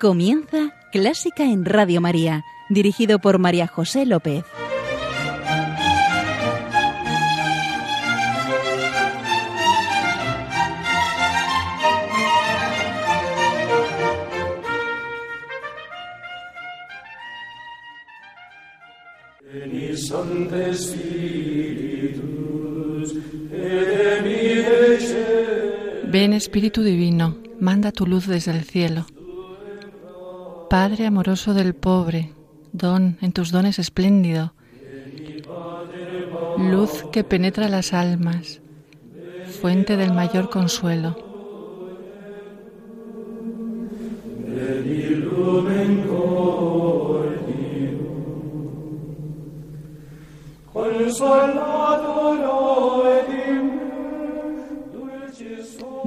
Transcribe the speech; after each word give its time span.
Comienza 0.00 0.76
Clásica 0.92 1.42
en 1.42 1.64
Radio 1.64 2.00
María, 2.00 2.44
dirigido 2.68 3.18
por 3.18 3.40
María 3.40 3.66
José 3.66 4.06
López. 4.06 4.44
Ven 26.04 26.32
Espíritu 26.34 26.84
Divino, 26.84 27.36
manda 27.58 27.90
tu 27.90 28.06
luz 28.06 28.28
desde 28.28 28.52
el 28.52 28.62
cielo. 28.62 29.04
Padre 30.70 31.06
amoroso 31.06 31.54
del 31.54 31.74
pobre, 31.74 32.34
don 32.72 33.16
en 33.22 33.32
tus 33.32 33.50
dones 33.50 33.78
espléndido. 33.78 34.52
Luz 36.58 37.04
que 37.10 37.24
penetra 37.24 37.70
las 37.70 37.94
almas, 37.94 38.60
fuente 39.62 39.96
del 39.96 40.12
mayor 40.12 40.50
consuelo. 40.50 41.16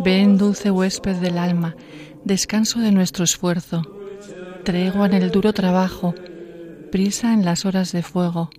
Ven, 0.03 0.38
dulce 0.38 0.69
huésped 0.69 1.16
del 1.16 1.39
alma, 1.39 1.75
descanso 2.23 2.80
de 2.80 2.91
nuestro 2.91 3.23
esfuerzo, 3.23 4.00
tregua 4.63 5.05
en 5.05 5.13
el 5.13 5.31
duro 5.31 5.53
trabajo, 5.53 6.15
prisa 6.91 7.33
en 7.33 7.45
las 7.45 7.65
horas 7.65 7.91
de 7.91 8.03
fuego, 8.03 8.49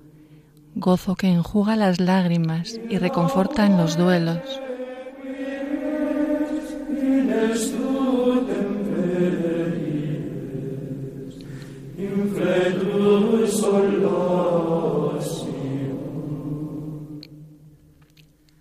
gozo 0.74 1.16
que 1.16 1.28
enjuga 1.28 1.76
las 1.76 2.00
lágrimas 2.00 2.80
y 2.88 2.98
reconforta 2.98 3.66
en 3.66 3.76
los 3.76 3.96
duelos. 3.96 4.60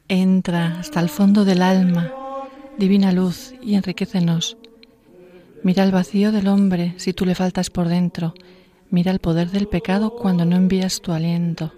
Entra 0.07 0.79
hasta 0.79 0.99
el 0.99 1.09
fondo 1.09 1.45
del 1.45 1.61
alma 1.61 2.11
divina 2.81 3.11
luz, 3.11 3.53
y 3.61 3.75
enriquecenos. 3.75 4.57
Mira 5.63 5.83
el 5.83 5.91
vacío 5.91 6.31
del 6.31 6.47
hombre 6.47 6.95
si 6.97 7.13
tú 7.13 7.25
le 7.25 7.35
faltas 7.35 7.69
por 7.69 7.87
dentro. 7.87 8.33
Mira 8.89 9.11
el 9.11 9.19
poder 9.19 9.51
del 9.51 9.67
pecado 9.67 10.15
cuando 10.15 10.43
no 10.43 10.55
envías 10.55 11.01
tu 11.01 11.11
aliento. 11.11 11.71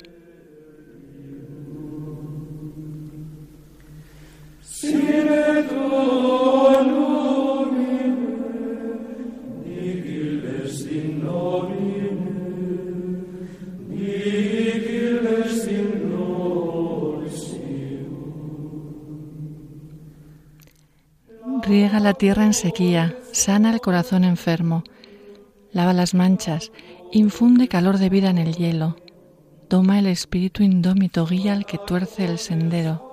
La 22.03 22.13
tierra 22.13 22.45
en 22.45 22.53
sequía, 22.53 23.17
sana 23.31 23.73
el 23.73 23.79
corazón 23.79 24.25
enfermo, 24.25 24.83
lava 25.71 25.93
las 25.93 26.13
manchas, 26.13 26.73
infunde 27.13 27.69
calor 27.69 27.97
de 27.97 28.09
vida 28.09 28.29
en 28.29 28.37
el 28.37 28.55
hielo, 28.55 28.97
toma 29.69 29.99
el 29.99 30.07
espíritu 30.07 30.63
indómito, 30.63 31.25
guía 31.25 31.53
al 31.53 31.65
que 31.65 31.77
tuerce 31.77 32.25
el 32.25 32.39
sendero. 32.39 33.12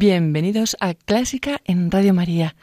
Bienvenidos 0.00 0.78
a 0.80 0.94
Clásica 0.94 1.60
en 1.66 1.90
Radio 1.90 2.14
María, 2.14 2.56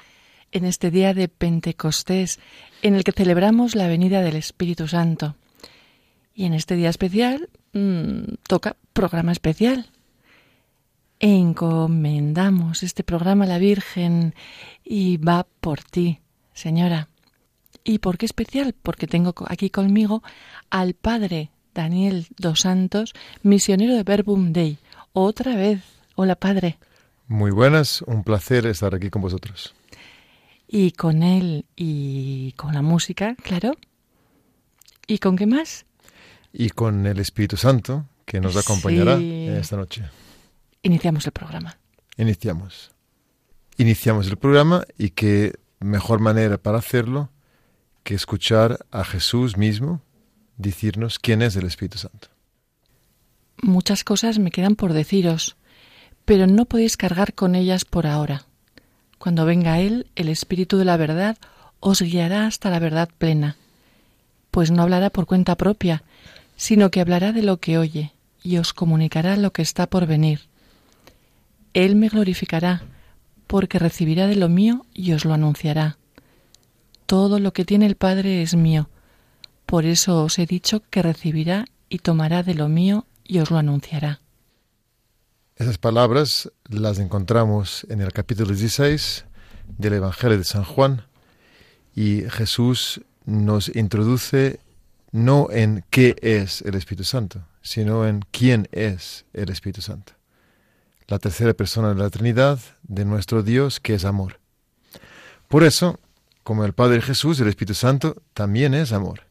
en 0.52 0.66
este 0.66 0.90
día 0.90 1.14
de 1.14 1.28
Pentecostés, 1.28 2.40
en 2.82 2.96
el 2.96 3.04
que 3.04 3.12
celebramos 3.12 3.76
la 3.76 3.88
venida 3.88 4.24
del 4.24 4.38
Espíritu 4.38 4.88
Santo. 4.88 5.36
Y 6.34 6.46
en 6.46 6.56
este 6.56 6.76
día 6.76 6.90
especial 6.90 7.48
mmm, 7.74 8.38
toca 8.48 8.76
programa 8.92 9.34
especial. 9.34 9.92
Encomendamos 11.20 12.82
este 12.82 13.04
programa 13.04 13.46
a 13.46 13.50
la 13.50 13.60
Virgen 13.60 14.34
y 14.84 15.18
va 15.18 15.46
por 15.62 15.84
ti, 15.84 16.22
señora. 16.56 17.08
¿Y 17.84 18.00
por 18.00 18.18
qué 18.18 18.26
especial? 18.26 18.74
Porque 18.74 19.06
tengo 19.06 19.36
aquí 19.48 19.70
conmigo 19.70 20.24
al 20.72 20.96
Padre 20.96 21.52
Daniel 21.76 22.26
dos 22.40 22.62
Santos, 22.62 23.14
misionero 23.44 23.94
de 23.96 24.02
Verbum 24.02 24.54
Dei. 24.54 24.80
Otra 25.14 25.56
vez. 25.56 25.84
Hola, 26.16 26.36
Padre. 26.36 26.80
Muy 27.28 27.52
buenas, 27.52 28.02
un 28.04 28.24
placer 28.24 28.66
estar 28.66 28.96
aquí 28.96 29.10
con 29.10 29.22
vosotros. 29.22 29.74
Y 30.68 30.92
con 30.92 31.24
él 31.24 31.66
y 31.76 32.54
con 32.54 32.74
la 32.74 32.82
música, 32.82 33.36
claro. 33.44 33.74
¿Y 35.08 35.20
con 35.20 35.36
qué 35.38 35.46
más? 35.46 35.86
Y 36.54 36.70
con 36.70 37.06
el 37.06 37.20
Espíritu 37.20 37.58
Santo, 37.58 38.06
que 38.26 38.40
nos 38.40 38.56
acompañará 38.58 39.18
Sí. 39.18 39.48
esta 39.50 39.78
noche. 39.78 40.04
Iniciamos 40.84 41.26
el 41.26 41.32
programa. 41.32 41.78
Iniciamos. 42.18 42.92
Iniciamos 43.78 44.28
el 44.28 44.38
programa 44.38 44.86
y 44.98 45.10
qué 45.12 45.54
mejor 45.80 46.20
manera 46.20 46.58
para 46.58 46.80
hacerlo 46.80 47.30
que 48.04 48.16
escuchar 48.16 48.86
a 48.92 49.04
Jesús 49.04 49.58
mismo 49.58 50.02
decirnos 50.58 51.20
quién 51.20 51.42
es 51.42 51.56
el 51.56 51.66
Espíritu 51.66 51.98
Santo. 52.00 52.30
Muchas 53.62 54.04
cosas 54.04 54.40
me 54.40 54.50
quedan 54.52 54.76
por 54.76 54.94
deciros, 54.94 55.58
pero 56.28 56.46
no 56.46 56.66
podéis 56.66 56.98
cargar 56.98 57.34
con 57.34 57.56
ellas 57.56 57.86
por 57.86 58.06
ahora. 58.06 58.44
Cuando 59.18 59.46
venga 59.46 59.80
Él, 59.80 60.08
el 60.18 60.28
Espíritu 60.28 60.76
de 60.76 60.84
la 60.84 60.98
verdad 60.98 61.38
os 61.80 62.02
guiará 62.02 62.48
hasta 62.48 62.70
la 62.70 62.80
verdad 62.80 63.08
plena, 63.18 63.56
pues 64.52 64.70
no 64.70 64.82
hablará 64.82 65.10
por 65.10 65.26
cuenta 65.26 65.56
propia, 65.56 66.04
sino 66.58 66.92
que 66.92 67.00
hablará 67.00 67.32
de 67.32 67.44
lo 67.44 67.62
que 67.62 67.78
oye 67.78 68.12
y 68.44 68.58
os 68.58 68.74
comunicará 68.74 69.38
lo 69.38 69.54
que 69.54 69.62
está 69.62 69.88
por 69.88 70.06
venir. 70.06 70.42
Él 71.74 71.96
me 71.96 72.10
glorificará, 72.10 72.82
porque 73.48 73.80
recibirá 73.80 74.28
de 74.28 74.36
lo 74.36 74.50
mío 74.50 74.86
y 74.94 75.14
os 75.14 75.24
lo 75.24 75.34
anunciará. 75.34 75.98
Todo 77.06 77.40
lo 77.40 77.54
que 77.54 77.64
tiene 77.64 77.86
el 77.86 77.96
Padre 77.96 78.42
es 78.42 78.54
mío, 78.54 78.90
por 79.66 79.86
eso 79.86 80.26
os 80.26 80.38
he 80.40 80.46
dicho 80.46 80.84
que 80.90 81.02
recibirá 81.02 81.68
y 81.88 82.00
tomará 82.00 82.44
de 82.44 82.54
lo 82.54 82.68
mío 82.68 83.06
y 83.24 83.40
os 83.40 83.50
lo 83.50 83.58
anunciará. 83.58 84.20
Esas 85.58 85.80
palabras 85.80 86.52
las 86.70 87.00
encontramos 87.00 87.88
en 87.90 88.00
el 88.00 88.14
capítulo 88.14 88.50
16 88.50 89.26
del 89.80 89.94
Evangelio 89.94 90.38
de 90.38 90.44
San 90.44 90.64
Juan 90.64 91.08
y 91.96 92.22
Jesús 92.30 93.02
nos 93.26 93.76
introduce 93.76 94.60
no 95.12 95.48
en 95.50 95.84
qué 95.90 96.16
es 96.22 96.62
el 96.62 96.76
Espíritu 96.76 97.06
Santo, 97.06 97.42
sino 97.64 98.06
en 98.06 98.24
quién 98.30 98.70
es 98.72 99.26
el 99.34 99.50
Espíritu 99.50 99.82
Santo. 99.82 100.14
La 101.08 101.18
tercera 101.18 101.56
persona 101.56 101.90
de 101.90 102.04
la 102.04 102.12
Trinidad 102.12 102.60
de 102.84 103.06
nuestro 103.06 103.42
Dios 103.42 103.80
que 103.80 103.96
es 103.96 104.06
amor. 104.06 104.40
Por 105.48 105.64
eso, 105.64 106.00
como 106.44 106.66
el 106.66 106.74
Padre 106.74 107.02
Jesús, 107.02 107.40
el 107.40 107.48
Espíritu 107.48 107.74
Santo 107.74 108.22
también 108.36 108.76
es 108.76 108.92
amor. 108.92 109.22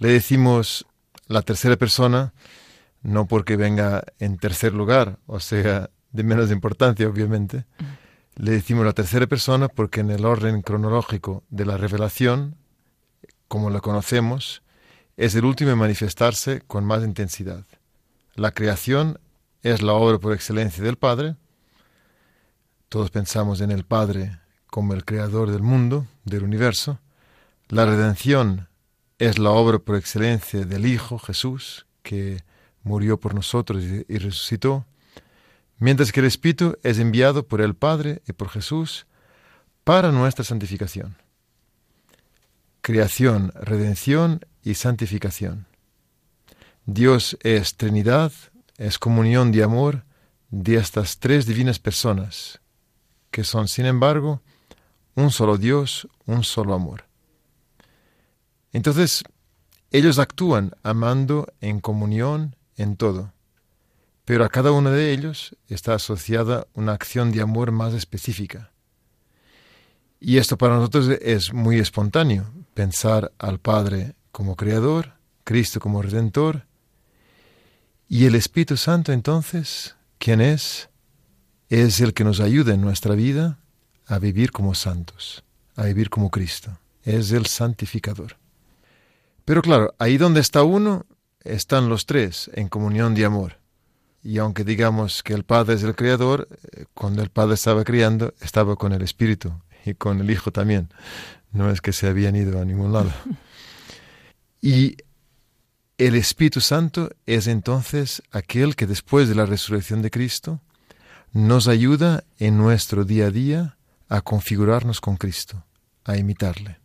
Le 0.00 0.08
decimos 0.08 0.86
la 1.28 1.42
tercera 1.42 1.76
persona 1.76 2.32
no 3.02 3.26
porque 3.26 3.56
venga 3.56 4.04
en 4.18 4.36
tercer 4.36 4.74
lugar, 4.74 5.18
o 5.26 5.40
sea, 5.40 5.90
de 6.12 6.24
menos 6.24 6.50
importancia, 6.50 7.08
obviamente. 7.08 7.64
Le 8.36 8.52
decimos 8.52 8.84
la 8.84 8.92
tercera 8.92 9.26
persona 9.26 9.68
porque 9.68 10.00
en 10.00 10.10
el 10.10 10.24
orden 10.24 10.62
cronológico 10.62 11.44
de 11.50 11.66
la 11.66 11.76
revelación, 11.76 12.56
como 13.48 13.70
la 13.70 13.80
conocemos, 13.80 14.62
es 15.16 15.34
el 15.34 15.44
último 15.44 15.70
en 15.70 15.78
manifestarse 15.78 16.62
con 16.66 16.84
más 16.84 17.04
intensidad. 17.04 17.64
La 18.34 18.52
creación 18.52 19.18
es 19.62 19.82
la 19.82 19.92
obra 19.92 20.18
por 20.18 20.32
excelencia 20.32 20.82
del 20.82 20.96
Padre. 20.96 21.36
Todos 22.88 23.10
pensamos 23.10 23.60
en 23.60 23.70
el 23.70 23.84
Padre 23.84 24.38
como 24.66 24.94
el 24.94 25.04
creador 25.04 25.50
del 25.50 25.62
mundo, 25.62 26.06
del 26.24 26.44
universo. 26.44 27.00
La 27.68 27.84
redención 27.84 28.68
es 29.18 29.38
la 29.38 29.50
obra 29.50 29.78
por 29.78 29.96
excelencia 29.96 30.64
del 30.64 30.86
Hijo 30.86 31.18
Jesús, 31.18 31.86
que 32.02 32.42
murió 32.82 33.18
por 33.18 33.34
nosotros 33.34 33.82
y, 33.82 34.18
resucitó, 34.18 34.86
mientras 35.78 36.12
que 36.12 36.20
el 36.20 36.26
Espíritu 36.26 36.76
es 36.82 36.98
enviado 36.98 37.46
por 37.46 37.60
el 37.60 37.74
Padre 37.74 38.22
y 38.26 38.32
por 38.32 38.48
Jesús 38.48 39.06
para 39.84 40.12
nuestra 40.12 40.44
santificación. 40.44 41.16
Creación, 42.80 43.52
redención 43.54 44.44
y 44.62 44.74
santificación. 44.74 45.66
Dios 46.86 47.36
es 47.42 47.76
Trinidad, 47.76 48.32
es 48.78 48.98
comunión 48.98 49.52
de 49.52 49.62
amor 49.62 50.04
de 50.50 50.76
estas 50.76 51.18
tres 51.18 51.46
divinas 51.46 51.78
personas, 51.78 52.60
que 53.30 53.44
son, 53.44 53.68
sin 53.68 53.86
embargo, 53.86 54.42
un 55.14 55.30
solo 55.30 55.58
Dios, 55.58 56.08
un 56.26 56.44
solo 56.44 56.74
amor. 56.74 57.04
Entonces, 58.72 59.22
ellos 59.90 60.18
actúan 60.18 60.72
amando 60.82 61.52
en 61.60 61.80
comunión 61.80 62.56
en 62.80 62.96
todo, 62.96 63.32
pero 64.24 64.44
a 64.44 64.48
cada 64.48 64.72
uno 64.72 64.90
de 64.90 65.12
ellos 65.12 65.56
está 65.68 65.94
asociada 65.94 66.66
una 66.74 66.92
acción 66.92 67.32
de 67.32 67.40
amor 67.40 67.72
más 67.72 67.94
específica. 67.94 68.70
Y 70.20 70.36
esto 70.36 70.58
para 70.58 70.76
nosotros 70.76 71.08
es 71.20 71.52
muy 71.52 71.78
espontáneo, 71.78 72.52
pensar 72.74 73.32
al 73.38 73.58
Padre 73.58 74.14
como 74.32 74.56
Creador, 74.56 75.14
Cristo 75.44 75.80
como 75.80 76.02
Redentor, 76.02 76.66
y 78.08 78.26
el 78.26 78.34
Espíritu 78.34 78.76
Santo 78.76 79.12
entonces, 79.12 79.96
¿quién 80.18 80.40
es? 80.40 80.88
Es 81.68 82.00
el 82.00 82.12
que 82.12 82.24
nos 82.24 82.40
ayuda 82.40 82.74
en 82.74 82.80
nuestra 82.80 83.14
vida 83.14 83.60
a 84.06 84.18
vivir 84.18 84.50
como 84.50 84.74
santos, 84.74 85.44
a 85.76 85.84
vivir 85.84 86.10
como 86.10 86.30
Cristo. 86.30 86.76
Es 87.04 87.30
el 87.30 87.46
santificador. 87.46 88.36
Pero 89.44 89.62
claro, 89.62 89.94
ahí 89.98 90.18
donde 90.18 90.40
está 90.40 90.64
uno, 90.64 91.06
están 91.44 91.88
los 91.88 92.06
tres 92.06 92.50
en 92.54 92.68
comunión 92.68 93.14
de 93.14 93.24
amor. 93.24 93.58
Y 94.22 94.38
aunque 94.38 94.64
digamos 94.64 95.22
que 95.22 95.32
el 95.32 95.44
Padre 95.44 95.74
es 95.74 95.82
el 95.82 95.96
Creador, 95.96 96.48
eh, 96.72 96.84
cuando 96.94 97.22
el 97.22 97.30
Padre 97.30 97.54
estaba 97.54 97.84
criando, 97.84 98.34
estaba 98.40 98.76
con 98.76 98.92
el 98.92 99.02
Espíritu 99.02 99.52
y 99.84 99.94
con 99.94 100.20
el 100.20 100.30
Hijo 100.30 100.52
también. 100.52 100.90
No 101.52 101.70
es 101.70 101.80
que 101.80 101.92
se 101.92 102.06
habían 102.06 102.36
ido 102.36 102.60
a 102.60 102.64
ningún 102.64 102.92
lado. 102.92 103.12
Y 104.62 104.98
el 105.96 106.14
Espíritu 106.16 106.60
Santo 106.60 107.08
es 107.24 107.46
entonces 107.46 108.22
aquel 108.30 108.76
que 108.76 108.86
después 108.86 109.26
de 109.26 109.34
la 109.34 109.46
resurrección 109.46 110.02
de 110.02 110.10
Cristo 110.10 110.60
nos 111.32 111.66
ayuda 111.66 112.24
en 112.38 112.58
nuestro 112.58 113.04
día 113.04 113.28
a 113.28 113.30
día 113.30 113.78
a 114.08 114.20
configurarnos 114.20 115.00
con 115.00 115.16
Cristo, 115.16 115.64
a 116.04 116.16
imitarle. 116.16 116.78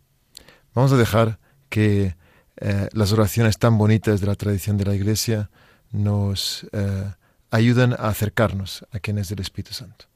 Vamos 0.74 0.92
a 0.92 0.96
dejar 0.96 1.38
que 1.68 2.16
eh, 2.58 2.88
las 2.92 3.12
oraciones 3.12 3.58
tan 3.58 3.78
bonitas 3.78 4.20
de 4.20 4.26
la 4.26 4.34
tradición 4.34 4.76
de 4.76 4.84
la 4.84 4.94
Iglesia 4.94 5.50
nos 5.92 6.66
eh, 6.72 7.12
ayudan 7.50 7.92
a 7.92 8.08
acercarnos 8.08 8.86
a 8.92 8.98
quien 8.98 9.18
es 9.18 9.30
el 9.30 9.40
Espíritu 9.40 9.74
Santo. 9.74 10.06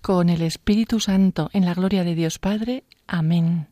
Con 0.00 0.28
el 0.28 0.42
Espíritu 0.42 1.00
Santo, 1.00 1.50
en 1.52 1.64
la 1.64 1.74
gloria 1.74 2.04
de 2.04 2.14
Dios 2.14 2.38
Padre. 2.38 2.84
Amén. 3.06 3.68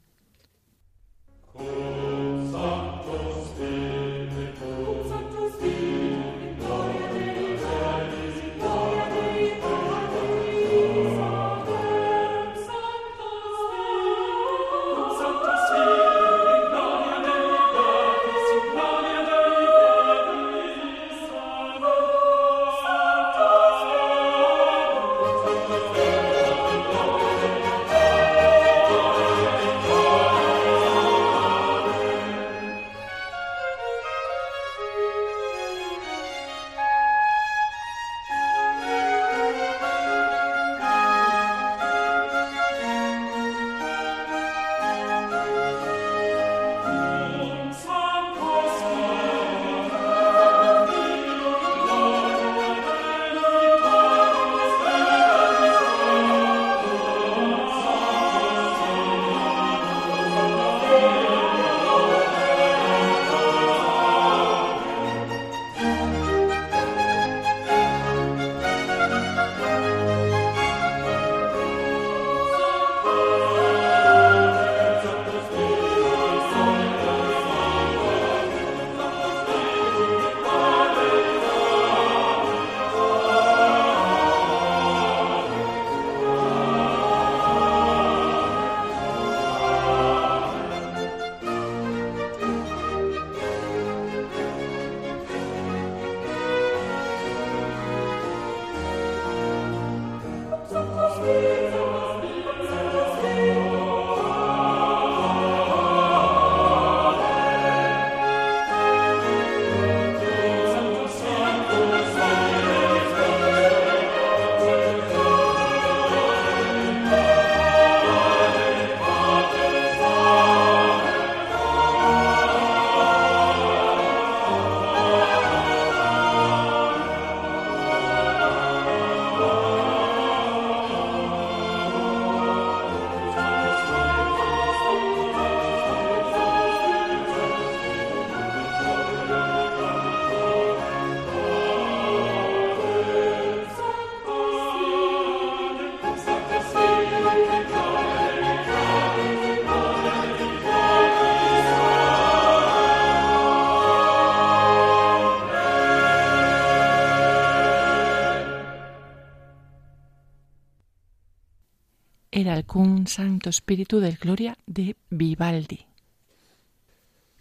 Santo 163.07 163.51
Espíritu 163.51 164.01
de 164.01 164.13
Gloria 164.13 164.57
de 164.67 164.97
Vivaldi. 165.11 165.87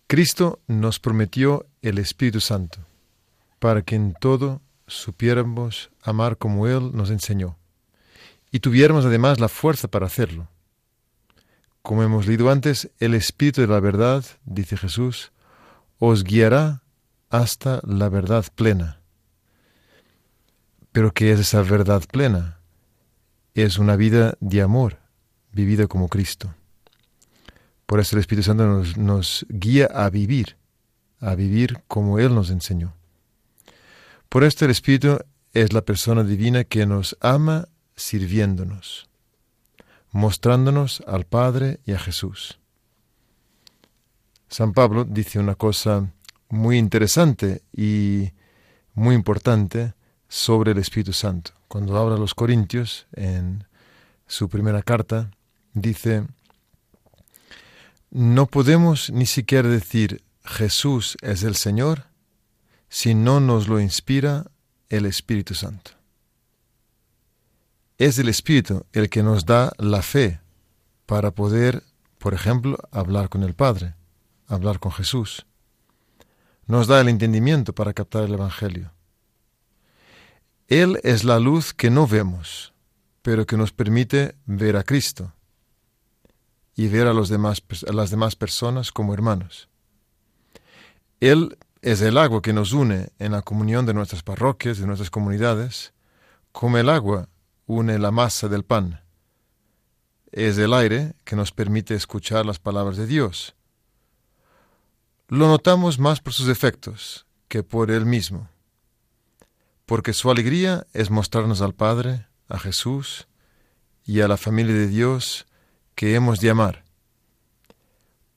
Cristo 0.08 0.60
nos 0.68 1.00
prometió 1.00 1.66
el 1.82 1.98
Espíritu 2.00 2.42
Santo 2.42 2.80
para 3.60 3.82
que 3.82 3.96
en 3.96 4.14
todo 4.14 4.62
supiéramos 4.88 5.90
amar 6.04 6.38
como 6.38 6.68
Él 6.68 6.92
nos 6.94 7.10
enseñó, 7.10 7.58
y 8.52 8.60
tuviéramos 8.60 9.06
además 9.06 9.40
la 9.40 9.48
fuerza 9.48 9.88
para 9.88 10.06
hacerlo. 10.06 10.48
Como 11.82 12.04
hemos 12.04 12.28
leído 12.28 12.52
antes, 12.52 12.92
el 13.00 13.14
Espíritu 13.14 13.62
de 13.62 13.68
la 13.68 13.80
verdad, 13.80 14.26
dice 14.44 14.76
Jesús, 14.76 15.32
os 15.98 16.24
guiará 16.24 16.84
hasta 17.30 17.80
la 17.84 18.10
verdad 18.10 18.46
plena. 18.54 19.00
Pero 20.92 21.14
¿qué 21.14 21.32
es 21.32 21.40
esa 21.40 21.62
verdad 21.62 22.04
plena? 22.12 22.60
Es 23.54 23.78
una 23.78 23.96
vida 23.96 24.36
de 24.40 24.62
amor, 24.62 25.05
vivida 25.56 25.88
como 25.88 26.10
Cristo. 26.10 26.54
Por 27.86 28.00
eso 28.00 28.16
el 28.16 28.20
Espíritu 28.20 28.44
Santo 28.44 28.68
nos, 28.68 28.98
nos 28.98 29.46
guía 29.50 29.88
a 29.88 30.10
vivir, 30.10 30.58
a 31.20 31.34
vivir 31.34 31.82
como 31.88 32.20
Él 32.20 32.36
nos 32.36 32.50
enseñó. 32.50 32.94
Por 34.30 34.44
esto 34.44 34.66
el 34.66 34.72
Espíritu 34.72 35.18
es 35.54 35.72
la 35.72 35.82
persona 35.82 36.24
divina 36.24 36.66
que 36.66 36.86
nos 36.86 37.18
ama 37.22 37.70
sirviéndonos, 37.96 39.08
mostrándonos 40.12 41.02
al 41.08 41.26
Padre 41.26 41.80
y 41.86 41.94
a 41.94 42.00
Jesús. 42.00 42.60
San 44.50 44.74
Pablo 44.74 45.06
dice 45.06 45.40
una 45.40 45.56
cosa 45.56 46.12
muy 46.50 46.78
interesante 46.78 47.64
y 47.72 48.32
muy 48.94 49.16
importante 49.16 49.94
sobre 50.28 50.72
el 50.72 50.78
Espíritu 50.80 51.14
Santo. 51.14 51.52
Cuando 51.68 51.98
habla 51.98 52.16
a 52.16 52.20
los 52.20 52.36
Corintios 52.36 53.08
en 53.14 53.66
su 54.28 54.50
primera 54.50 54.82
carta, 54.82 55.32
dice, 55.76 56.26
no 58.10 58.48
podemos 58.48 59.12
ni 59.12 59.28
siquiera 59.28 59.70
decir 59.70 60.24
Jesús 60.44 61.18
es 61.22 61.44
el 61.44 61.56
Señor 61.56 62.06
si 62.90 63.14
no 63.14 63.40
nos 63.40 63.68
lo 63.68 63.80
inspira 63.80 64.46
el 64.90 65.06
Espíritu 65.06 65.54
Santo. 65.54 65.92
Es 67.98 68.18
el 68.18 68.30
Espíritu 68.30 68.86
el 68.94 69.10
que 69.10 69.22
nos 69.22 69.46
da 69.46 69.74
la 69.78 70.02
fe 70.02 70.40
para 71.06 71.32
poder, 71.32 71.84
por 72.18 72.34
ejemplo, 72.34 72.78
hablar 72.92 73.30
con 73.30 73.44
el 73.44 73.54
Padre, 73.54 73.96
hablar 74.48 74.80
con 74.80 74.92
Jesús. 74.92 75.46
Nos 76.68 76.88
da 76.88 77.02
el 77.02 77.10
entendimiento 77.10 77.74
para 77.74 77.94
captar 77.94 78.24
el 78.24 78.34
Evangelio. 78.34 78.92
Él 80.68 81.00
es 81.04 81.24
la 81.24 81.40
luz 81.40 81.74
que 81.74 81.90
no 81.90 82.08
vemos, 82.08 82.74
pero 83.22 83.46
que 83.46 83.58
nos 83.58 83.72
permite 83.72 84.36
ver 84.46 84.78
a 84.78 84.84
Cristo 84.84 85.36
y 86.76 86.88
ver 86.88 87.08
a, 87.08 87.14
los 87.14 87.30
demás, 87.30 87.64
a 87.88 87.94
las 87.94 88.10
demás 88.10 88.36
personas 88.36 88.92
como 88.92 89.14
hermanos. 89.14 89.70
Él 91.20 91.58
es 91.82 92.02
el 92.02 92.18
agua 92.18 92.42
que 92.42 92.54
nos 92.54 92.74
une 92.74 93.10
en 93.20 93.32
la 93.32 93.42
comunión 93.42 93.86
de 93.86 93.94
nuestras 93.94 94.24
parroquias, 94.24 94.80
de 94.80 94.88
nuestras 94.88 95.10
comunidades, 95.10 95.94
como 96.52 96.78
el 96.78 96.90
agua 96.90 97.30
une 97.66 97.98
la 98.00 98.12
masa 98.12 98.48
del 98.48 98.64
pan. 98.64 99.02
Es 100.32 100.58
el 100.58 100.74
aire 100.74 101.16
que 101.24 101.36
nos 101.36 101.52
permite 101.52 101.96
escuchar 101.96 102.46
las 102.46 102.60
palabras 102.60 102.98
de 102.98 103.08
Dios. 103.08 103.56
Lo 105.28 105.48
notamos 105.48 105.98
más 105.98 106.20
por 106.20 106.34
sus 106.34 106.50
efectos 106.50 107.26
que 107.48 107.64
por 107.64 107.90
él 107.90 108.06
mismo, 108.06 108.50
porque 109.86 110.14
su 110.14 110.30
alegría 110.30 110.86
es 110.94 111.10
mostrarnos 111.10 111.62
al 111.62 111.74
Padre, 111.74 112.28
a 112.48 112.60
Jesús 112.60 113.28
y 114.06 114.22
a 114.22 114.28
la 114.28 114.38
familia 114.38 114.76
de 114.76 114.88
Dios 114.88 115.48
que 115.96 116.16
hemos 116.16 116.40
de 116.40 116.50
amar. 116.50 116.84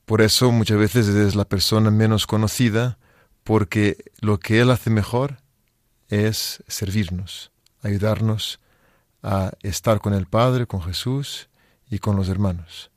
Por 0.05 0.23
eso 0.23 0.51
muchas 0.51 0.79
veces 0.79 1.09
es 1.09 1.35
la 1.35 1.45
persona 1.45 1.91
menos 1.91 2.27
conocida, 2.27 2.99
porque 3.45 3.97
lo 4.21 4.41
que 4.41 4.61
Él 4.61 4.71
hace 4.71 4.91
mejor 4.91 5.39
es 6.09 6.63
servirnos, 6.67 7.51
ayudarnos 7.83 8.61
a 9.23 9.53
estar 9.63 10.01
con 10.01 10.15
el 10.15 10.27
Padre, 10.27 10.67
con 10.67 10.83
Jesús 10.83 11.49
y 11.91 11.99
con 11.99 12.17
los 12.17 12.29
hermanos. 12.29 12.91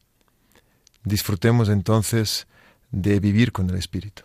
Disfrutemos 1.04 1.68
entonces 1.68 2.48
de 2.92 3.20
vivir 3.20 3.52
con 3.52 3.70
el 3.70 3.76
Espíritu. 3.76 4.24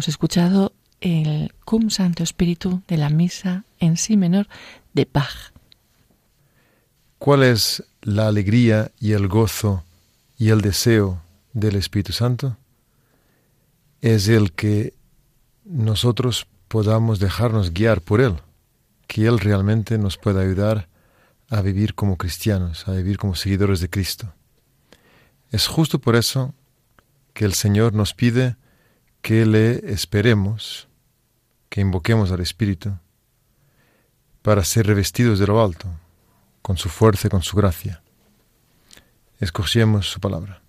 Hemos 0.00 0.08
escuchado 0.08 0.72
el 1.02 1.52
Cum 1.66 1.90
Santo 1.90 2.22
Espíritu 2.22 2.80
de 2.88 2.96
la 2.96 3.10
Misa 3.10 3.64
en 3.80 3.98
Si 3.98 4.16
menor 4.16 4.48
de 4.94 5.06
Bach. 5.12 5.52
¿Cuál 7.18 7.42
es 7.42 7.84
la 8.00 8.26
alegría 8.26 8.92
y 8.98 9.12
el 9.12 9.28
gozo 9.28 9.84
y 10.38 10.48
el 10.48 10.62
deseo 10.62 11.20
del 11.52 11.76
Espíritu 11.76 12.14
Santo? 12.14 12.56
Es 14.00 14.28
el 14.28 14.52
que 14.52 14.94
nosotros 15.66 16.46
podamos 16.68 17.18
dejarnos 17.18 17.74
guiar 17.74 18.00
por 18.00 18.22
Él, 18.22 18.36
que 19.06 19.26
Él 19.26 19.38
realmente 19.38 19.98
nos 19.98 20.16
pueda 20.16 20.40
ayudar 20.40 20.88
a 21.50 21.60
vivir 21.60 21.94
como 21.94 22.16
cristianos, 22.16 22.88
a 22.88 22.92
vivir 22.92 23.18
como 23.18 23.34
seguidores 23.34 23.80
de 23.80 23.90
Cristo. 23.90 24.32
Es 25.50 25.66
justo 25.66 25.98
por 25.98 26.16
eso 26.16 26.54
que 27.34 27.44
el 27.44 27.52
Señor 27.52 27.92
nos 27.92 28.14
pide 28.14 28.56
que 29.22 29.46
le 29.46 29.92
esperemos, 29.92 30.88
que 31.68 31.80
invoquemos 31.80 32.32
al 32.32 32.40
Espíritu, 32.40 32.92
para 34.42 34.64
ser 34.64 34.86
revestidos 34.86 35.38
de 35.38 35.46
lo 35.46 35.62
alto, 35.62 35.88
con 36.62 36.76
su 36.76 36.88
fuerza 36.88 37.28
y 37.28 37.30
con 37.30 37.42
su 37.42 37.56
gracia. 37.56 38.02
Escuchemos 39.38 40.10
su 40.10 40.20
palabra. 40.20 40.62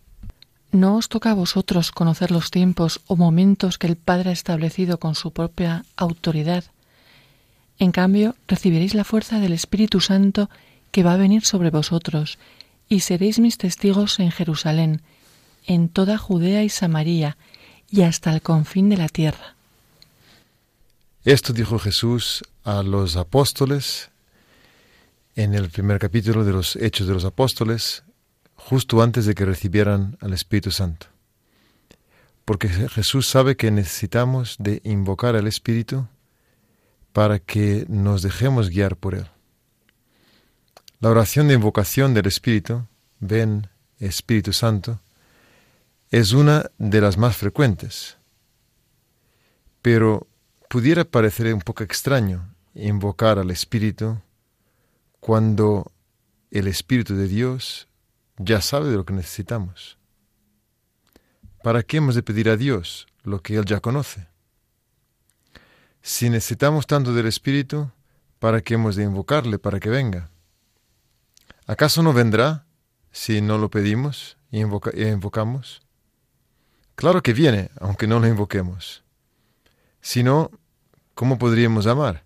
No 0.71 0.95
os 0.95 1.09
toca 1.09 1.31
a 1.31 1.35
vosotros 1.35 1.91
conocer 1.91 2.31
los 2.31 2.49
tiempos 2.49 3.01
o 3.07 3.17
momentos 3.17 3.77
que 3.77 3.87
el 3.87 3.97
Padre 3.97 4.29
ha 4.29 4.33
establecido 4.33 4.99
con 4.99 5.15
su 5.15 5.31
propia 5.31 5.83
autoridad. 5.97 6.63
En 7.77 7.91
cambio, 7.91 8.35
recibiréis 8.47 8.93
la 8.93 9.03
fuerza 9.03 9.39
del 9.39 9.51
Espíritu 9.51 9.99
Santo 9.99 10.49
que 10.91 11.03
va 11.03 11.13
a 11.13 11.17
venir 11.17 11.43
sobre 11.43 11.71
vosotros, 11.71 12.37
y 12.87 13.01
seréis 13.01 13.39
mis 13.39 13.57
testigos 13.57 14.19
en 14.19 14.31
Jerusalén, 14.31 15.01
en 15.65 15.89
toda 15.89 16.17
Judea 16.17 16.63
y 16.63 16.69
Samaria, 16.69 17.37
y 17.91 18.03
hasta 18.03 18.33
el 18.33 18.41
confín 18.41 18.89
de 18.89 18.97
la 18.97 19.09
tierra. 19.09 19.55
Esto 21.23 21.53
dijo 21.53 21.77
Jesús 21.77 22.43
a 22.63 22.81
los 22.81 23.15
apóstoles 23.15 24.09
en 25.35 25.53
el 25.53 25.69
primer 25.69 25.99
capítulo 25.99 26.43
de 26.43 26.51
los 26.51 26.75
Hechos 26.75 27.07
de 27.07 27.13
los 27.13 27.25
Apóstoles, 27.25 28.03
justo 28.55 29.01
antes 29.01 29.25
de 29.25 29.35
que 29.35 29.45
recibieran 29.45 30.17
al 30.21 30.33
Espíritu 30.33 30.71
Santo. 30.71 31.07
Porque 32.45 32.69
Jesús 32.69 33.27
sabe 33.27 33.55
que 33.55 33.71
necesitamos 33.71 34.55
de 34.59 34.81
invocar 34.83 35.35
al 35.35 35.47
Espíritu 35.47 36.07
para 37.13 37.39
que 37.39 37.85
nos 37.87 38.21
dejemos 38.21 38.69
guiar 38.69 38.95
por 38.95 39.15
Él. 39.15 39.27
La 40.99 41.09
oración 41.09 41.47
de 41.47 41.55
invocación 41.55 42.13
del 42.13 42.27
Espíritu, 42.27 42.85
ven 43.19 43.67
Espíritu 43.99 44.53
Santo, 44.53 44.99
es 46.11 46.33
una 46.33 46.69
de 46.77 46.99
las 46.99 47.17
más 47.17 47.37
frecuentes. 47.37 48.17
Pero 49.81 50.27
pudiera 50.69 51.05
parecer 51.05 51.53
un 51.53 51.61
poco 51.61 51.83
extraño 51.83 52.53
invocar 52.75 53.39
al 53.39 53.49
Espíritu 53.49 54.19
cuando 55.21 55.91
el 56.51 56.67
Espíritu 56.67 57.15
de 57.15 57.27
Dios 57.27 57.87
ya 58.37 58.61
sabe 58.61 58.89
de 58.89 58.97
lo 58.97 59.05
que 59.05 59.13
necesitamos. 59.13 59.97
¿Para 61.63 61.81
qué 61.81 61.97
hemos 61.97 62.15
de 62.15 62.23
pedir 62.23 62.49
a 62.49 62.57
Dios 62.57 63.07
lo 63.23 63.41
que 63.41 63.55
Él 63.55 63.65
ya 63.65 63.79
conoce? 63.79 64.27
Si 66.01 66.29
necesitamos 66.29 66.87
tanto 66.87 67.13
del 67.13 67.27
Espíritu, 67.27 67.89
¿para 68.39 68.61
qué 68.61 68.73
hemos 68.73 68.97
de 68.97 69.03
invocarle 69.03 69.59
para 69.59 69.79
que 69.79 69.89
venga? 69.89 70.29
¿Acaso 71.67 72.03
no 72.03 72.11
vendrá 72.11 72.65
si 73.11 73.39
no 73.41 73.57
lo 73.57 73.69
pedimos 73.69 74.37
y, 74.51 74.59
invocamos? 74.59 75.81
Claro 77.01 77.23
que 77.23 77.33
viene, 77.33 77.71
aunque 77.79 78.05
no 78.05 78.19
lo 78.19 78.27
invoquemos. 78.27 79.03
Si 80.01 80.21
no, 80.23 80.51
¿cómo 81.15 81.39
podríamos 81.39 81.87
amar? 81.87 82.23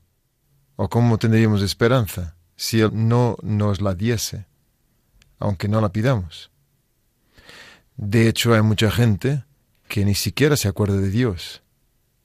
¿O 0.75 0.89
cómo 0.89 1.17
tendríamos 1.17 1.61
esperanza 1.61 2.35
si 2.57 2.81
Él 2.81 2.91
no 2.93 3.37
nos 3.41 3.81
la 3.81 3.95
diese? 3.95 4.47
aunque 5.39 5.67
no 5.67 5.81
la 5.81 5.91
pidamos. 5.91 6.51
De 7.97 8.27
hecho, 8.27 8.53
hay 8.53 8.61
mucha 8.61 8.91
gente 8.91 9.45
que 9.87 10.05
ni 10.05 10.15
siquiera 10.15 10.57
se 10.57 10.67
acuerda 10.67 10.97
de 10.97 11.09
Dios, 11.09 11.61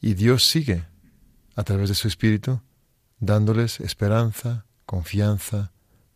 y 0.01 0.15
Dios 0.15 0.45
sigue, 0.45 0.87
a 1.55 1.63
través 1.63 1.89
de 1.89 1.95
su 1.95 2.09
Espíritu, 2.09 2.61
dándoles 3.19 3.81
esperanza, 3.81 4.65
confianza, 4.87 5.73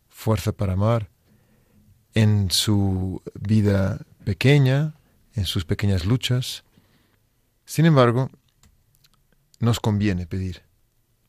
fuerza 0.09 0.51
para 0.51 0.73
amar, 0.73 1.09
en 2.13 2.49
su 2.49 3.21
vida 3.39 3.99
pequeña, 4.23 4.95
en 5.35 5.45
sus 5.45 5.65
pequeñas 5.65 6.05
luchas. 6.05 6.63
Sin 7.65 7.85
embargo, 7.85 8.29
nos 9.59 9.79
conviene 9.79 10.25
pedir, 10.25 10.63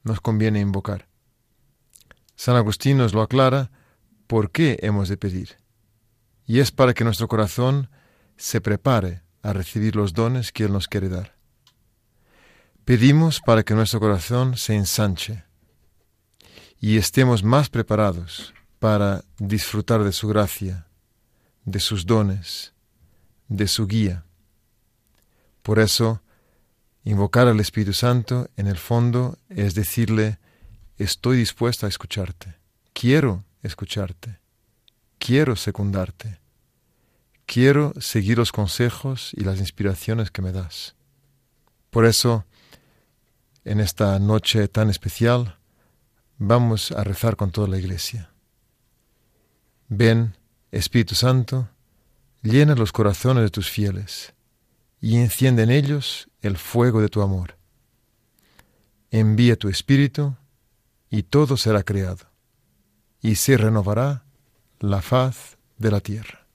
nos 0.02 0.20
conviene 0.20 0.60
invocar. 0.60 1.08
San 2.36 2.56
Agustín 2.56 2.98
nos 2.98 3.14
lo 3.14 3.22
aclara 3.22 3.70
por 4.26 4.50
qué 4.50 4.78
hemos 4.82 5.08
de 5.08 5.16
pedir. 5.16 5.56
Y 6.46 6.60
es 6.60 6.70
para 6.70 6.94
que 6.94 7.04
nuestro 7.04 7.28
corazón 7.28 7.90
se 8.36 8.60
prepare 8.60 9.22
a 9.42 9.52
recibir 9.52 9.96
los 9.96 10.12
dones 10.12 10.52
que 10.52 10.64
Él 10.64 10.72
nos 10.72 10.88
quiere 10.88 11.08
dar. 11.08 11.36
Pedimos 12.84 13.40
para 13.40 13.64
que 13.64 13.74
nuestro 13.74 13.98
corazón 13.98 14.56
se 14.56 14.74
ensanche 14.74 15.44
y 16.78 16.98
estemos 16.98 17.42
más 17.42 17.68
preparados 17.68 18.54
para 18.78 19.24
disfrutar 19.38 20.04
de 20.04 20.12
su 20.12 20.28
gracia, 20.28 20.86
de 21.64 21.80
sus 21.80 22.06
dones, 22.06 22.74
de 23.48 23.68
su 23.68 23.86
guía. 23.86 24.24
Por 25.62 25.78
eso, 25.78 26.22
invocar 27.04 27.48
al 27.48 27.60
Espíritu 27.60 27.92
Santo 27.92 28.48
en 28.56 28.66
el 28.66 28.76
fondo 28.76 29.38
es 29.48 29.74
decirle, 29.74 30.38
estoy 30.98 31.38
dispuesto 31.38 31.86
a 31.86 31.88
escucharte, 31.88 32.54
quiero 32.92 33.44
escucharte. 33.62 34.38
Quiero 35.18 35.56
secundarte. 35.56 36.38
Quiero 37.46 37.92
seguir 38.00 38.38
los 38.38 38.52
consejos 38.52 39.32
y 39.34 39.44
las 39.44 39.58
inspiraciones 39.58 40.30
que 40.30 40.42
me 40.42 40.52
das. 40.52 40.94
Por 41.90 42.06
eso, 42.06 42.44
en 43.64 43.80
esta 43.80 44.18
noche 44.18 44.68
tan 44.68 44.90
especial, 44.90 45.58
vamos 46.38 46.92
a 46.92 47.04
rezar 47.04 47.36
con 47.36 47.50
toda 47.50 47.68
la 47.68 47.78
iglesia. 47.78 48.30
Ven, 49.88 50.36
Espíritu 50.72 51.14
Santo, 51.14 51.68
llena 52.46 52.74
los 52.74 52.92
corazones 52.92 53.42
de 53.44 53.50
tus 53.50 53.70
fieles 53.70 54.34
y 55.00 55.16
enciende 55.16 55.62
en 55.62 55.70
ellos 55.70 56.28
el 56.40 56.56
fuego 56.56 57.00
de 57.00 57.08
tu 57.08 57.22
amor. 57.22 57.56
Envía 59.10 59.56
tu 59.56 59.68
Espíritu 59.68 60.34
y 61.10 61.22
todo 61.24 61.56
será 61.56 61.82
creado 61.82 62.26
y 63.20 63.36
se 63.36 63.56
renovará 63.56 64.24
la 64.78 65.02
faz 65.02 65.58
de 65.78 65.90
la 65.90 66.00
tierra. 66.00 66.45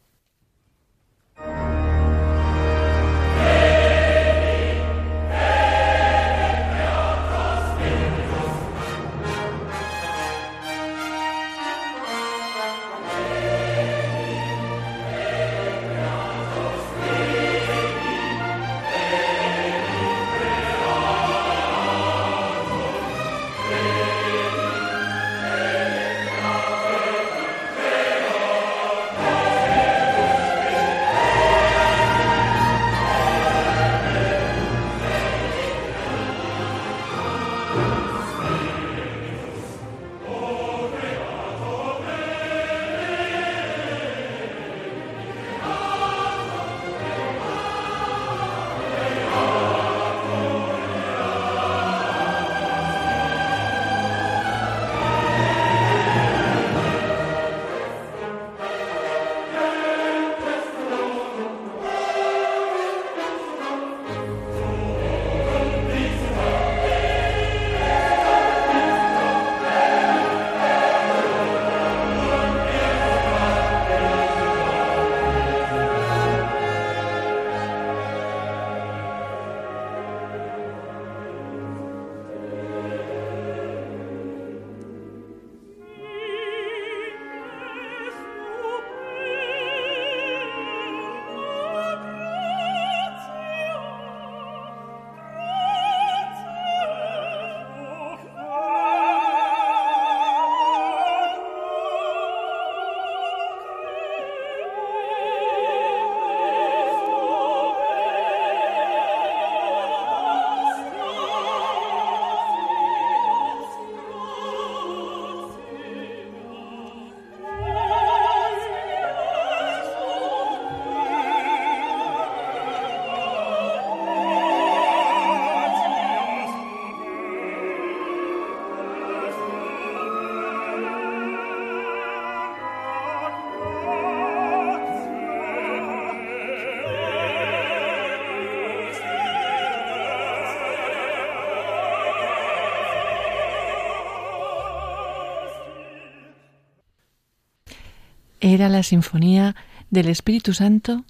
Era 148.53 148.67
la 148.67 148.83
Sinfonía 148.83 149.55
del 149.91 150.09
Espíritu 150.09 150.53
Santo 150.53 151.05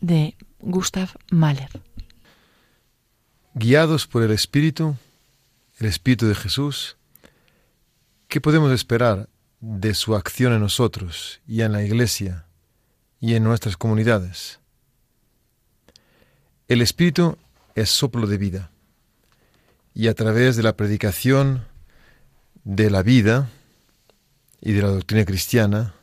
de 0.00 0.36
Gustav 0.60 1.08
Mahler. 1.28 1.82
Guiados 3.54 4.06
por 4.06 4.22
el 4.22 4.30
Espíritu, 4.30 4.94
el 5.80 5.86
Espíritu 5.88 6.28
de 6.28 6.36
Jesús, 6.36 6.96
¿qué 8.28 8.40
podemos 8.40 8.70
esperar 8.70 9.28
de 9.58 9.94
su 9.94 10.14
acción 10.14 10.52
en 10.52 10.60
nosotros 10.60 11.40
y 11.44 11.62
en 11.62 11.72
la 11.72 11.82
Iglesia 11.82 12.44
y 13.20 13.34
en 13.34 13.42
nuestras 13.42 13.76
comunidades? 13.76 14.60
El 16.68 16.82
Espíritu 16.82 17.36
es 17.74 17.90
soplo 17.90 18.28
de 18.28 18.38
vida 18.38 18.70
y 19.92 20.06
a 20.06 20.14
través 20.14 20.54
de 20.54 20.62
la 20.62 20.76
predicación 20.76 21.64
de 22.62 22.90
la 22.90 23.02
vida 23.02 23.48
y 24.60 24.70
de 24.70 24.82
la 24.82 24.88
doctrina 24.88 25.24
cristiana, 25.24 25.94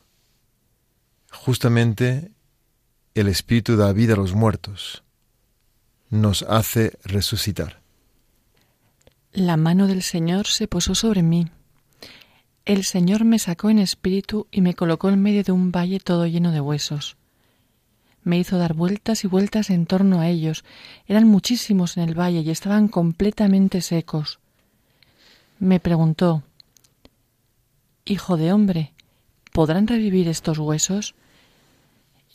justamente 1.30 2.30
el 3.14 3.28
Espíritu 3.28 3.76
da 3.76 3.92
vida 3.92 4.14
a 4.14 4.16
los 4.16 4.34
muertos, 4.34 5.02
nos 6.10 6.42
hace 6.42 6.98
resucitar. 7.04 7.80
La 9.32 9.56
mano 9.56 9.86
del 9.86 10.02
Señor 10.02 10.46
se 10.46 10.68
posó 10.68 10.94
sobre 10.94 11.22
mí. 11.22 11.48
El 12.64 12.84
Señor 12.84 13.24
me 13.24 13.38
sacó 13.38 13.70
en 13.70 13.78
espíritu 13.78 14.46
y 14.50 14.60
me 14.60 14.74
colocó 14.74 15.08
en 15.08 15.22
medio 15.22 15.42
de 15.42 15.52
un 15.52 15.70
valle 15.70 16.00
todo 16.00 16.26
lleno 16.26 16.52
de 16.52 16.60
huesos. 16.60 17.16
Me 18.24 18.38
hizo 18.38 18.58
dar 18.58 18.74
vueltas 18.74 19.24
y 19.24 19.26
vueltas 19.26 19.70
en 19.70 19.86
torno 19.86 20.20
a 20.20 20.28
ellos. 20.28 20.64
Eran 21.06 21.26
muchísimos 21.26 21.96
en 21.96 22.08
el 22.08 22.18
valle 22.18 22.40
y 22.40 22.50
estaban 22.50 22.88
completamente 22.88 23.80
secos. 23.80 24.38
Me 25.58 25.80
preguntó, 25.80 26.42
Hijo 28.04 28.36
de 28.36 28.52
hombre, 28.52 28.92
¿podrán 29.58 29.88
revivir 29.88 30.28
estos 30.28 30.56
huesos? 30.60 31.16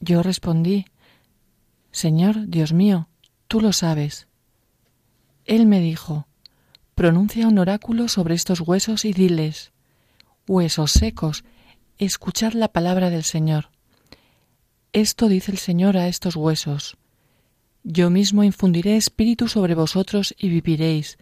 Yo 0.01 0.23
respondí, 0.23 0.88
Señor, 1.89 2.49
Dios 2.49 2.73
mío, 2.73 3.07
tú 3.47 3.62
lo 3.62 3.71
sabes. 3.71 4.27
Él 5.45 5.65
me 5.65 5.79
dijo, 5.79 6.27
pronuncia 6.95 7.47
un 7.47 7.59
oráculo 7.59 8.09
sobre 8.09 8.36
estos 8.36 8.59
huesos 8.59 9.05
y 9.05 9.13
diles, 9.13 9.71
huesos 10.49 10.91
secos, 10.91 11.45
escuchad 11.97 12.51
la 12.51 12.67
palabra 12.67 13.09
del 13.09 13.23
Señor. 13.23 13.69
Esto 14.91 15.29
dice 15.29 15.53
el 15.53 15.59
Señor 15.59 15.95
a 15.95 16.09
estos 16.09 16.36
huesos. 16.36 16.97
Yo 17.86 18.09
mismo 18.09 18.43
infundiré 18.43 18.97
espíritu 18.97 19.47
sobre 19.47 19.75
vosotros 19.75 20.36
y 20.38 20.49
viviréis. 20.49 21.17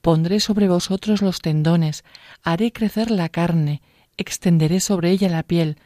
Pondré 0.00 0.38
sobre 0.38 0.68
vosotros 0.68 1.22
los 1.22 1.40
tendones, 1.40 2.04
haré 2.44 2.72
crecer 2.72 3.10
la 3.10 3.28
carne, 3.30 3.82
extenderé 4.20 4.80
sobre 4.80 5.10
ella 5.10 5.30
la 5.30 5.42
piel, 5.42 5.78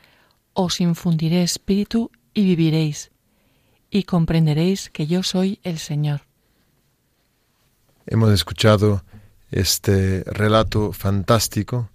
os 0.55 0.81
infundiré 0.81 1.42
espíritu 1.42 2.11
y 2.35 2.44
viviréis, 2.44 3.12
y 3.90 4.03
comprenderéis 4.03 4.90
que 4.90 5.07
yo 5.07 5.23
soy 5.23 5.61
el 5.62 5.79
Señor. 5.79 6.23
Hemos 8.07 8.33
escuchado 8.33 9.05
este 9.51 10.25
relato 10.25 10.92
fantástico 10.92 11.90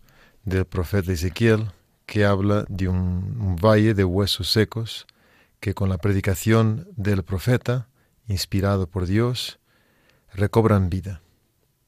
del 0.45 0.65
profeta 0.65 1.11
Ezequiel 1.11 1.71
que 2.05 2.23
habla 2.25 2.65
de 2.69 2.87
un, 2.87 3.57
valle 3.57 3.93
de 3.93 4.05
huesos 4.05 4.49
secos 4.49 5.07
que 5.59 5.73
con 5.73 5.89
la 5.89 5.97
predicación 5.97 6.87
del 6.95 7.23
profeta, 7.23 7.89
inspirado 8.27 8.87
por 8.87 9.05
Dios, 9.05 9.59
recobran 10.33 10.89
vida. 10.89 11.21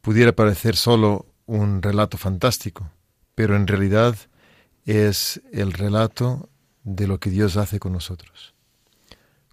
Pudiera 0.01 0.33
parecer 0.33 0.75
solo 0.75 1.25
un 1.45 1.81
relato 1.81 2.17
fantástico, 2.17 2.91
pero 3.33 3.55
en 3.55 3.65
realidad 3.65 4.15
es 4.85 5.41
el 5.51 5.73
relato 5.73 6.49
de 6.83 7.07
lo 7.07 7.19
que 7.19 7.29
Dios 7.29 7.57
hace 7.57 7.79
con 7.79 7.93
nosotros. 7.93 8.53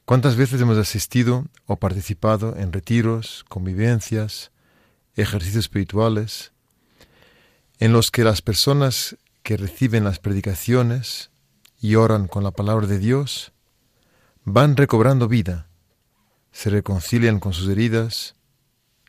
¿Cuántas 0.05 0.37
veces 0.37 0.61
hemos 0.61 0.79
asistido 0.79 1.47
o 1.67 1.77
participado 1.77 2.57
en 2.57 2.73
retiros, 2.73 3.45
convivencias, 3.49 4.51
ejercicios 5.17 5.65
espirituales, 5.65 6.53
en 7.79 7.93
los 7.93 8.11
que 8.11 8.25
las 8.25 8.41
personas 8.41 9.17
que 9.43 9.57
reciben 9.57 10.05
las 10.05 10.19
predicaciones 10.19 11.31
y 11.81 11.95
oran 11.97 12.27
con 12.27 12.43
la 12.43 12.51
palabra 12.51 12.87
de 12.87 12.99
Dios 12.99 13.53
van 14.45 14.77
recobrando 14.77 15.29
vida, 15.29 15.69
se 16.53 16.71
reconcilian 16.71 17.39
con 17.39 17.53
sus 17.53 17.69
heridas, 17.69 18.35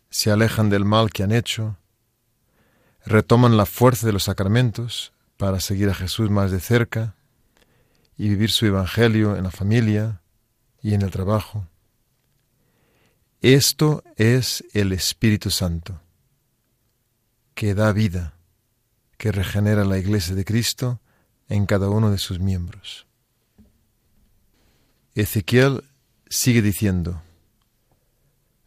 se 0.10 0.32
alejan 0.32 0.70
del 0.70 0.86
mal 0.86 1.12
que 1.12 1.24
han 1.24 1.32
hecho, 1.32 1.78
retoman 3.06 3.58
la 3.58 3.66
fuerza 3.66 4.06
de 4.06 4.14
los 4.14 4.24
sacramentos 4.24 5.14
para 5.40 5.62
seguir 5.62 5.90
a 5.90 5.94
Jesús 5.94 6.30
más 6.30 6.52
de 6.52 6.60
cerca, 6.60 7.16
y 8.18 8.28
vivir 8.28 8.52
su 8.52 8.66
Evangelio 8.66 9.38
en 9.38 9.46
la 9.46 9.52
familia 9.52 10.22
y 10.82 10.94
en 10.96 11.02
el 11.02 11.12
trabajo. 11.12 11.66
Esto 13.40 14.04
es 14.18 14.66
el 14.74 14.92
Espíritu 14.92 15.50
Santo, 15.50 16.02
que 17.54 17.74
da 17.74 17.94
vida, 17.94 18.34
que 19.18 19.32
regenera 19.32 19.86
la 19.86 19.98
Iglesia 19.98 20.36
de 20.36 20.44
Cristo 20.44 21.00
en 21.48 21.66
cada 21.66 21.88
uno 21.88 22.12
de 22.12 22.18
sus 22.18 22.42
miembros. 22.42 23.08
Ezequiel 25.16 25.86
sigue 26.28 26.62
diciendo, 26.62 27.22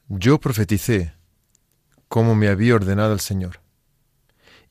Yo 0.08 0.40
profeticé 0.40 1.12
como 2.08 2.34
me 2.34 2.48
había 2.48 2.76
ordenado 2.76 3.12
el 3.12 3.20
Señor, 3.20 3.60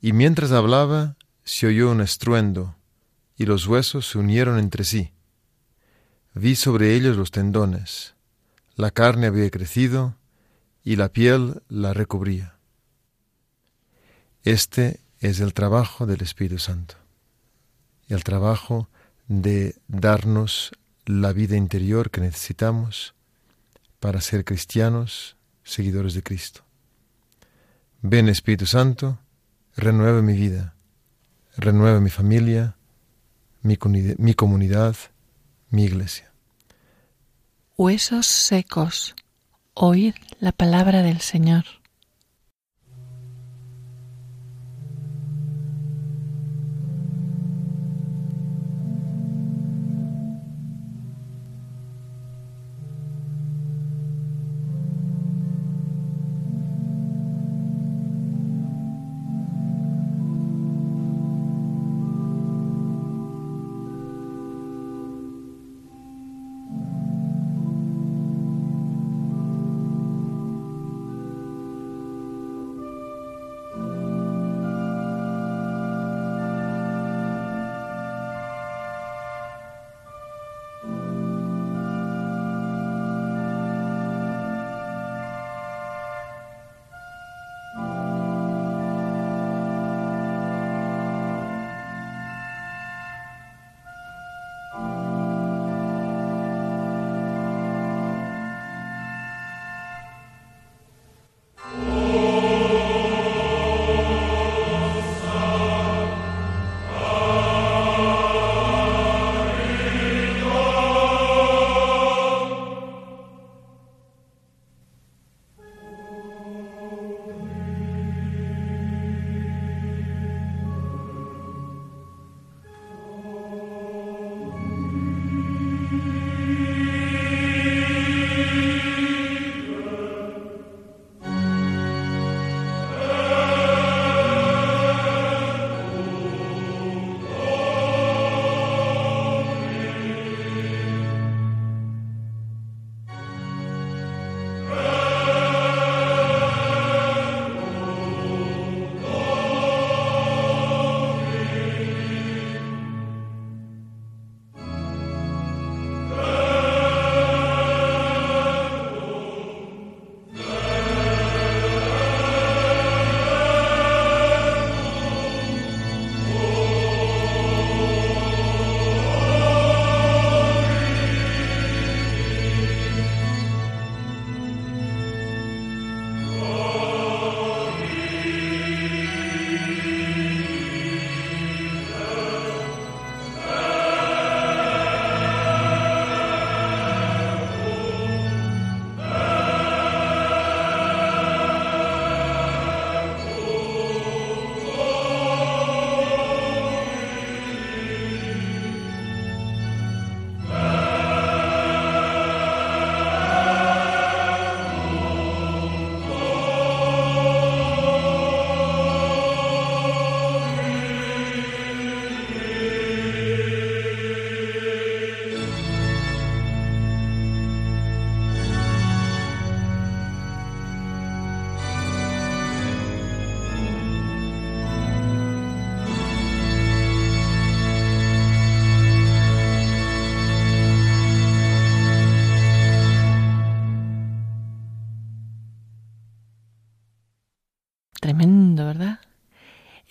y 0.01 0.13
mientras 0.13 0.51
hablaba 0.51 1.15
se 1.51 1.67
oyó 1.67 1.91
un 1.91 1.99
estruendo, 1.99 2.77
y 3.35 3.45
los 3.45 3.67
huesos 3.67 4.09
se 4.09 4.17
unieron 4.17 4.57
entre 4.57 4.85
sí. 4.85 5.11
Vi 6.33 6.55
sobre 6.55 6.95
ellos 6.95 7.17
los 7.17 7.29
tendones, 7.29 8.15
la 8.77 8.91
carne 8.91 9.27
había 9.27 9.49
crecido 9.49 10.15
y 10.81 10.95
la 10.95 11.09
piel 11.09 11.61
la 11.67 11.93
recubría. 11.93 12.55
Este 14.43 15.01
es 15.19 15.41
el 15.41 15.53
trabajo 15.53 16.05
del 16.05 16.21
Espíritu 16.21 16.57
Santo, 16.57 16.95
el 18.07 18.23
trabajo 18.23 18.87
de 19.27 19.75
darnos 19.89 20.71
la 21.05 21.33
vida 21.33 21.57
interior 21.57 22.11
que 22.11 22.21
necesitamos 22.21 23.13
para 23.99 24.21
ser 24.21 24.45
cristianos, 24.45 25.35
seguidores 25.65 26.13
de 26.13 26.23
Cristo. 26.23 26.61
Ven 28.01 28.29
Espíritu 28.29 28.67
Santo, 28.67 29.19
renueva 29.75 30.21
mi 30.21 30.33
vida, 30.33 30.75
renueva 31.57 31.99
mi 31.99 32.09
familia, 32.09 32.75
mi, 33.61 33.77
mi 34.17 34.33
comunidad, 34.33 34.95
mi 35.69 35.83
iglesia. 35.83 36.31
Huesos 37.77 38.27
secos, 38.27 39.15
oíd 39.73 40.15
la 40.39 40.51
palabra 40.51 41.01
del 41.01 41.19
Señor. 41.19 41.80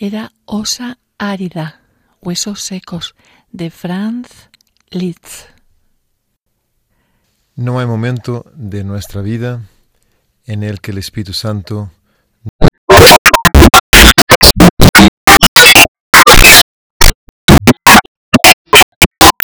Era 0.00 0.32
Osa 0.46 0.98
árida, 1.18 1.82
huesos 2.22 2.62
secos, 2.62 3.14
de 3.52 3.70
Franz 3.70 4.48
Liszt. 4.88 5.50
No 7.54 7.78
hay 7.78 7.86
momento 7.86 8.50
de 8.54 8.82
nuestra 8.82 9.20
vida 9.20 9.60
en 10.46 10.62
el 10.62 10.80
que 10.80 10.92
el 10.92 10.98
Espíritu 10.98 11.34
Santo 11.34 11.92